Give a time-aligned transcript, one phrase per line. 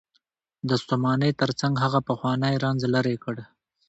[0.69, 3.35] د ستومانۍ تر څنګ هغه پخوانی رنځ لرې کړ.